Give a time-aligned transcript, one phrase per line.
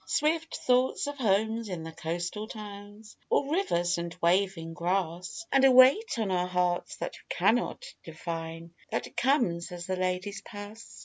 [0.07, 5.69] Swift thoughts of homes in the coastal towns Or rivers and waving grass And a
[5.69, 10.99] weight on our hearts that we cannot define That comes as the ladies pass.